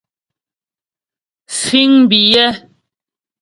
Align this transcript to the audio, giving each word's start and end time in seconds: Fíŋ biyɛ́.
Fíŋ 1.59 1.91
biyɛ́. 2.09 2.49